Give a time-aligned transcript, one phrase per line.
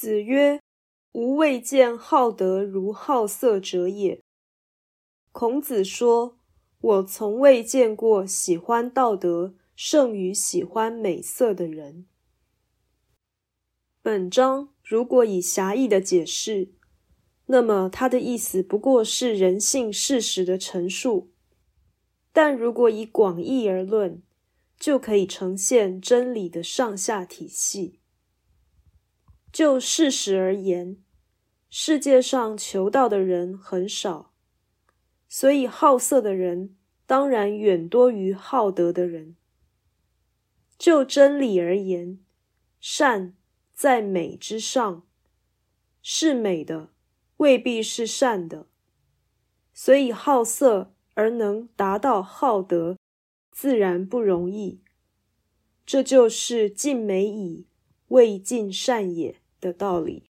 [0.00, 0.60] 子曰
[1.10, 4.22] ：“吾未见好德如好色者也。”
[5.32, 6.38] 孔子说
[6.80, 12.06] ：“我从未见过喜欢道德胜于喜欢美色的人。”
[14.00, 16.74] 本章如果以狭义的解释，
[17.46, 21.32] 那么它的意思不过是人性事实的陈述；
[22.32, 24.22] 但如果以广义而论，
[24.78, 27.97] 就可以呈现真理的上下体系。
[29.58, 31.02] 就事实而言，
[31.68, 34.32] 世界上求道的人很少，
[35.28, 36.76] 所以好色的人
[37.06, 39.34] 当然远多于好德的人。
[40.78, 42.20] 就真理而言，
[42.78, 43.34] 善。
[43.74, 45.04] 在美之上，
[46.00, 46.90] 是美的
[47.38, 48.68] 未必是善的，
[49.74, 52.96] 所以好色而能达到好德，
[53.50, 54.80] 自然不容易。
[55.84, 57.66] 这就是尽美矣，
[58.06, 60.30] 未尽善也的道理。